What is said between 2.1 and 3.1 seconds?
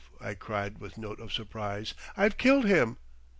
"I've killed him!"